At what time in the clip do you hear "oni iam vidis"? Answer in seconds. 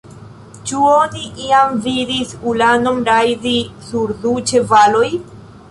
0.91-2.33